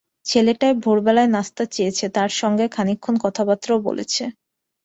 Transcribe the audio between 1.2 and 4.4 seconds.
নাস্তা চেয়েছে, তার সঙ্গে খানিকক্ষণ কথাবার্তাও বলেছে।